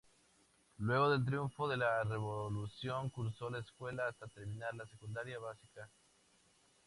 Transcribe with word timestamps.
Luego 0.79 1.11
del 1.11 1.23
triunfo 1.25 1.67
de 1.67 1.77
la 1.77 2.03
Revolución 2.03 3.11
curso 3.11 3.51
la 3.51 3.59
escuela 3.59 4.07
hasta 4.07 4.25
terminar 4.25 4.73
la 4.73 4.87
secundaria 4.87 5.37
básica. 5.37 5.87